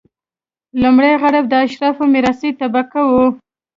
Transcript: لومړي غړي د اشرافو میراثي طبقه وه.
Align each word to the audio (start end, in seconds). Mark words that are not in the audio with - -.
لومړي 0.81 1.13
غړي 1.21 1.39
د 1.47 1.53
اشرافو 1.65 2.03
میراثي 2.13 2.51
طبقه 2.61 3.01
وه. 3.11 3.25